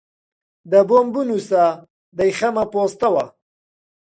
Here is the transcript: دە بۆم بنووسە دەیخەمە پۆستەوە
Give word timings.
دە 0.71 0.81
بۆم 0.89 1.07
بنووسە 1.13 1.63
دەیخەمە 2.17 2.63
پۆستەوە 2.71 3.25